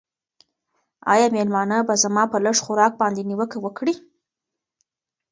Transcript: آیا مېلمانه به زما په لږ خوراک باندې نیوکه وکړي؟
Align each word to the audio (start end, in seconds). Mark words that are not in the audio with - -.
آیا 1.13 1.27
مېلمانه 1.35 1.77
به 1.87 1.93
زما 2.03 2.23
په 2.31 2.37
لږ 2.45 2.57
خوراک 2.65 2.93
باندې 3.01 3.21
نیوکه 3.29 3.57
وکړي؟ 3.61 3.95